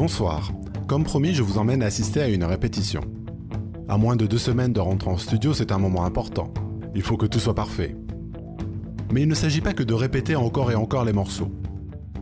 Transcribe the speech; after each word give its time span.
Bonsoir. 0.00 0.50
Comme 0.86 1.04
promis, 1.04 1.34
je 1.34 1.42
vous 1.42 1.58
emmène 1.58 1.82
assister 1.82 2.22
à 2.22 2.28
une 2.28 2.44
répétition. 2.44 3.02
À 3.86 3.98
moins 3.98 4.16
de 4.16 4.26
deux 4.26 4.38
semaines 4.38 4.72
de 4.72 4.80
rentrée 4.80 5.10
en 5.10 5.18
studio, 5.18 5.52
c'est 5.52 5.72
un 5.72 5.78
moment 5.78 6.06
important. 6.06 6.54
Il 6.94 7.02
faut 7.02 7.18
que 7.18 7.26
tout 7.26 7.38
soit 7.38 7.54
parfait. 7.54 7.94
Mais 9.12 9.20
il 9.20 9.28
ne 9.28 9.34
s'agit 9.34 9.60
pas 9.60 9.74
que 9.74 9.82
de 9.82 9.92
répéter 9.92 10.36
encore 10.36 10.70
et 10.72 10.74
encore 10.74 11.04
les 11.04 11.12
morceaux. 11.12 11.52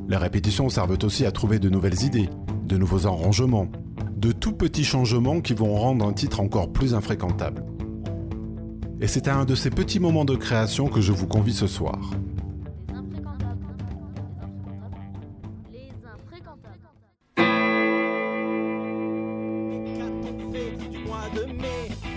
Les 0.09 0.17
répétitions 0.17 0.69
servent 0.71 0.99
aussi 1.05 1.25
à 1.25 1.31
trouver 1.31 1.61
de 1.61 1.69
nouvelles 1.69 2.03
idées, 2.03 2.29
de 2.65 2.77
nouveaux 2.77 3.07
arrangements, 3.07 3.69
de 4.17 4.33
tout 4.33 4.55
petits 4.55 4.83
changements 4.83 5.41
qui 5.41 5.55
vont 5.55 5.77
rendre 5.77 6.05
un 6.05 6.13
titre 6.13 6.41
encore 6.41 6.73
plus 6.73 6.95
infréquentable. 6.95 7.65
Et 9.01 9.07
c'est 9.07 9.29
à 9.29 9.37
un 9.37 9.45
de 9.45 9.55
ces 9.55 9.71
petits 9.71 10.01
moments 10.01 10.25
de 10.25 10.35
création 10.35 10.89
que 10.89 11.01
je 11.01 11.13
vous 11.13 11.29
convie 11.29 11.55
ce 11.55 11.69
soir. 11.69 12.11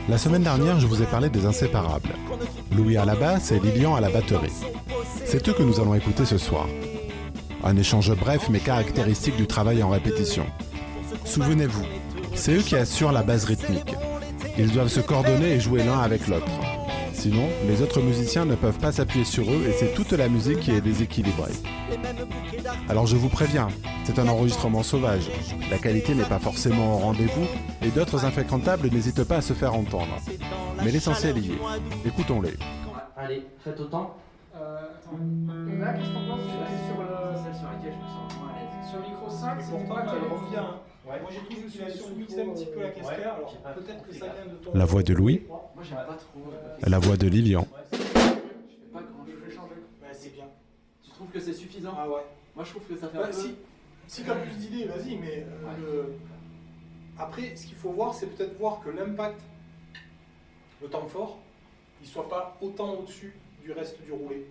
La 0.10 0.18
semaine 0.18 0.44
dernière, 0.44 0.80
je 0.80 0.88
vous 0.88 1.02
ai 1.02 1.06
parlé 1.06 1.30
des 1.30 1.46
inséparables. 1.46 2.10
Louis 2.76 2.98
à 2.98 3.06
la 3.06 3.16
basse 3.16 3.52
et 3.52 3.60
Lilian 3.60 3.96
à 3.96 4.02
la 4.02 4.10
batterie. 4.10 4.52
C'est 5.26 5.48
eux 5.48 5.54
que 5.54 5.64
nous 5.64 5.80
allons 5.80 5.96
écouter 5.96 6.26
ce 6.26 6.38
soir. 6.38 6.68
Un 7.64 7.78
échange 7.78 8.14
bref 8.16 8.48
mais 8.50 8.60
caractéristique 8.60 9.38
du 9.38 9.48
travail 9.48 9.84
en 9.84 9.90
répétition. 9.90 10.46
Souvenez-vous, 11.26 11.86
c'est 12.36 12.56
eux 12.56 12.62
qui 12.62 12.76
assurent 12.76 13.12
la 13.12 13.24
base 13.24 13.46
rythmique. 13.46 13.96
Ils 14.58 14.72
doivent 14.72 14.90
se 14.90 15.00
coordonner 15.00 15.54
et 15.54 15.60
jouer 15.60 15.84
l'un 15.84 16.00
avec 16.00 16.28
l'autre. 16.28 16.52
Sinon, 17.22 17.50
les 17.68 17.84
autres 17.84 18.02
musiciens 18.02 18.46
ne 18.46 18.56
peuvent 18.56 18.80
pas 18.80 18.92
s'appuyer 18.92 19.26
sur 19.26 19.44
eux 19.44 19.62
et 19.68 19.74
c'est 19.74 19.94
toute 19.94 20.12
la 20.12 20.28
musique 20.28 20.62
qui 20.62 20.72
est 20.72 20.82
déséquilibrée. 20.82 21.52
Alors 22.90 23.06
je 23.06 23.16
vous 23.16 23.30
préviens, 23.30 23.68
c'est 24.06 24.18
un 24.18 24.28
enregistrement 24.28 24.82
sauvage. 24.82 25.30
La 25.70 25.78
qualité 25.78 26.16
n'est 26.16 26.26
pas 26.26 26.40
forcément 26.40 26.96
au 26.96 26.98
rendez-vous 26.98 27.46
et 27.84 27.90
d'autres 27.90 28.26
infréquentables 28.26 28.88
n'hésitent 28.90 29.24
pas 29.24 29.36
à 29.36 29.42
se 29.42 29.54
faire 29.54 29.76
entendre. 29.76 30.18
Mais 30.84 30.90
l'essentiel 30.90 31.38
y 31.38 31.52
est. 31.52 31.60
Écoutons-les. 32.08 32.58
Allez, 33.16 33.46
faites 33.64 33.80
autant. 33.80 34.18
Euh, 34.56 34.78
attends. 34.80 35.20
Là, 35.80 35.94
qu'est-ce 35.94 36.08
que 36.10 36.14
t'en 36.16 36.26
penses 36.28 36.40
C'était 36.42 36.92
sur 36.92 37.02
le... 37.04 37.36
Celle 37.44 37.54
sur 37.54 37.70
laquelle 37.70 37.94
je 37.94 38.04
me 38.04 38.10
sens 38.10 38.40
moins 38.40 38.50
à 38.50 38.58
l'aise. 38.58 38.90
Sur 38.90 38.98
le 39.00 39.08
micro 39.10 39.30
5, 39.30 39.58
c'est 39.62 39.70
Pourtant, 39.70 39.94
pas 39.94 40.16
elle 40.16 40.24
revient. 40.24 40.68
Ouais. 41.06 41.20
Moi, 41.20 41.30
j'ai 41.32 41.38
trouvé 41.40 41.62
que 41.68 41.72
tu 41.72 41.82
as 41.84 41.90
surmixé 41.90 42.42
un 42.42 42.50
petit 42.54 42.66
peu 42.68 42.82
la 42.82 42.90
cascade. 42.92 43.18
Ouais, 43.18 43.24
alors 43.26 43.58
peut-être 43.76 44.08
que 44.08 44.14
ça 44.14 44.26
vient 44.28 44.46
de 44.54 44.58
ton. 44.58 44.72
La 44.78 44.86
voix 44.86 45.02
de 45.04 45.14
Louis, 45.14 45.44
Moi, 45.48 45.84
j'aime 45.84 45.98
pas 45.98 46.14
trop. 46.14 46.40
euh, 46.52 46.78
la 46.88 47.00
voix 47.00 47.18
de 47.18 47.28
Lilian, 47.28 47.68
Je 47.92 47.98
fais 47.98 48.04
pas 48.94 49.02
grand 49.02 49.26
Je 49.28 49.32
vais 49.46 49.52
changer. 49.56 49.76
Bah, 50.02 50.08
c'est 50.14 50.30
bien. 50.34 50.46
Tu 51.04 51.10
trouves 51.12 51.30
que 51.30 51.40
c'est 51.40 51.54
suffisant 51.54 51.94
Ah 51.98 52.08
ouais. 52.08 52.22
Moi, 52.56 52.66
je 52.66 52.70
trouve 52.72 52.84
que 52.84 52.96
ça 52.98 53.08
fait 53.08 53.18
Bah, 53.18 53.24
un 53.26 53.28
peu. 53.28 53.34
si 53.34 53.56
si 54.08 54.24
t'as 54.24 54.36
plus 54.36 54.52
d'idées, 54.58 54.86
vas-y, 54.86 55.16
mais 55.18 55.46
euh, 55.48 55.66
Ouais. 55.66 55.78
le- 55.80 56.14
après, 57.18 57.56
ce 57.56 57.66
qu'il 57.66 57.76
faut 57.78 57.92
voir, 57.92 58.14
c'est 58.14 58.28
peut-être 58.28 58.58
voir 58.60 58.82
que 58.84 58.90
l'impact, 58.90 59.40
le 60.82 60.88
temps 60.90 61.06
fort, 61.08 61.40
il 62.02 62.08
soit 62.08 62.28
pas 62.28 62.58
autant 62.62 62.94
au-dessus 62.96 63.34
du 63.64 63.72
reste 63.72 64.02
du 64.04 64.12
roulé. 64.12 64.46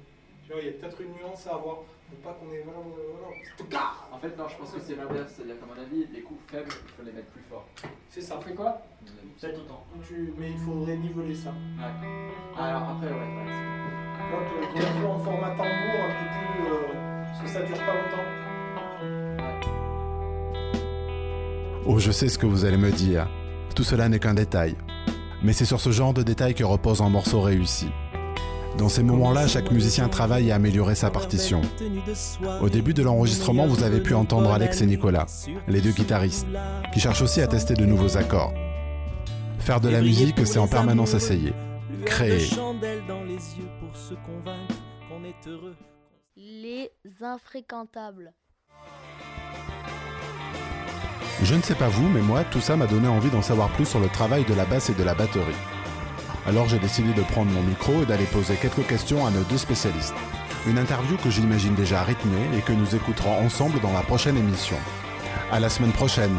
Il 0.58 0.66
y 0.66 0.68
a 0.68 0.72
peut-être 0.72 1.00
une 1.00 1.12
nuance 1.14 1.46
à 1.46 1.54
avoir. 1.54 1.76
Faut 2.10 2.16
pas 2.24 2.34
qu'on 2.34 2.52
ait. 2.52 2.62
Voilà, 2.64 2.80
voilà, 2.82 3.36
voilà. 3.70 3.82
En 4.12 4.18
fait, 4.18 4.36
non, 4.36 4.48
je 4.48 4.56
pense 4.56 4.72
que 4.72 4.80
c'est 4.80 4.96
l'inverse. 4.96 5.32
C'est-à-dire 5.36 5.54
qu'à 5.60 5.66
mon 5.66 5.80
avis, 5.80 6.06
les 6.12 6.22
coups 6.22 6.40
faibles, 6.50 6.66
il 6.68 6.90
faut 6.96 7.02
les 7.06 7.12
mettre 7.12 7.28
plus 7.28 7.42
fort. 7.48 7.64
C'est 8.10 8.20
ça. 8.20 8.34
Ça 8.34 8.40
fait 8.40 8.54
quoi 8.54 8.82
Peut-être 9.40 9.58
autant. 9.60 9.84
Tu- 10.06 10.34
Mais 10.38 10.50
il 10.50 10.58
faudrait 10.58 10.96
niveler 10.96 11.34
ça. 11.34 11.50
Ouais. 11.50 12.58
Alors 12.58 12.82
après, 12.90 13.06
ouais, 13.06 13.12
ouais, 13.12 13.46
c'est 13.46 14.80
es 14.80 14.84
un 14.86 15.00
peu 15.00 15.06
en 15.06 15.18
format 15.20 15.50
tambour, 15.50 16.00
un 16.02 16.14
peu 16.18 16.26
plus. 16.34 16.66
euh, 16.66 17.22
parce 17.24 17.40
que 17.42 17.48
ça 17.48 17.62
dure 17.62 17.78
pas 17.78 17.94
longtemps. 17.94 18.28
Oh, 21.86 21.98
je 21.98 22.10
sais 22.10 22.28
ce 22.28 22.38
que 22.38 22.46
vous 22.46 22.64
allez 22.64 22.76
me 22.76 22.90
dire. 22.90 23.28
Tout 23.74 23.84
cela 23.84 24.08
n'est 24.08 24.18
qu'un 24.18 24.34
détail. 24.34 24.76
Mais 25.42 25.52
c'est 25.52 25.64
sur 25.64 25.80
ce 25.80 25.90
genre 25.90 26.12
de 26.12 26.22
détail 26.22 26.54
que 26.54 26.64
repose 26.64 27.00
un 27.02 27.08
morceau 27.08 27.40
réussi. 27.40 27.88
Dans 28.78 28.88
ces 28.88 29.02
moments-là, 29.02 29.46
chaque 29.46 29.70
musicien 29.70 30.08
travaille 30.08 30.50
à 30.50 30.56
améliorer 30.56 30.94
sa 30.94 31.10
partition. 31.10 31.60
Au 32.60 32.68
début 32.68 32.94
de 32.94 33.02
l'enregistrement, 33.02 33.66
vous 33.66 33.82
avez 33.82 34.00
pu 34.00 34.14
entendre 34.14 34.50
Alex 34.52 34.80
et 34.80 34.86
Nicolas, 34.86 35.26
les 35.68 35.80
deux 35.80 35.90
guitaristes, 35.90 36.46
qui 36.92 37.00
cherchent 37.00 37.22
aussi 37.22 37.40
à 37.40 37.46
tester 37.46 37.74
de 37.74 37.84
nouveaux 37.84 38.16
accords. 38.16 38.54
Faire 39.58 39.80
de 39.80 39.88
la 39.88 40.00
musique, 40.00 40.46
c'est 40.46 40.58
en 40.58 40.68
permanence 40.68 41.14
essayer. 41.14 41.52
Créer. 42.06 42.40
chandelle 42.40 43.02
dans 43.06 43.22
les 43.24 43.34
yeux 43.34 43.68
pour 43.78 43.94
se 43.94 44.14
convaincre 44.14 44.74
qu'on 45.08 45.22
est 45.24 45.46
heureux. 45.46 45.76
Les 46.36 46.90
infréquentables. 47.20 48.32
Je 51.42 51.54
ne 51.54 51.62
sais 51.62 51.74
pas 51.74 51.88
vous, 51.88 52.08
mais 52.08 52.20
moi, 52.20 52.44
tout 52.44 52.60
ça 52.60 52.76
m'a 52.76 52.86
donné 52.86 53.08
envie 53.08 53.30
d'en 53.30 53.42
savoir 53.42 53.70
plus 53.70 53.86
sur 53.86 54.00
le 54.00 54.08
travail 54.08 54.44
de 54.44 54.54
la 54.54 54.64
basse 54.64 54.90
et 54.90 54.94
de 54.94 55.02
la 55.02 55.14
batterie. 55.14 55.54
Alors 56.50 56.68
j'ai 56.68 56.80
décidé 56.80 57.12
de 57.12 57.22
prendre 57.22 57.52
mon 57.52 57.62
micro 57.62 58.02
et 58.02 58.06
d'aller 58.06 58.24
poser 58.24 58.56
quelques 58.56 58.84
questions 58.84 59.24
à 59.24 59.30
nos 59.30 59.44
deux 59.44 59.56
spécialistes. 59.56 60.16
Une 60.66 60.78
interview 60.78 61.16
que 61.16 61.30
j'imagine 61.30 61.76
déjà 61.76 62.02
rythmée 62.02 62.58
et 62.58 62.60
que 62.60 62.72
nous 62.72 62.96
écouterons 62.96 63.38
ensemble 63.46 63.78
dans 63.78 63.92
la 63.92 64.00
prochaine 64.00 64.36
émission. 64.36 64.76
À 65.52 65.60
la 65.60 65.68
semaine 65.68 65.92
prochaine 65.92 66.34